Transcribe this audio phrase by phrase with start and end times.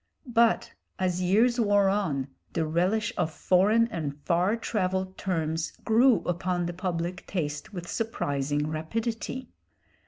[0.33, 6.65] But as years wore on the relish of foreign and far travelled terms grew upon
[6.65, 9.49] the public taste with surprising rapidity.